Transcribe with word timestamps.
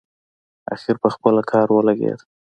اخر 0.73 0.95
پخپله 1.03 1.41
کاري 1.51 1.71
ولګېد. 1.75 2.19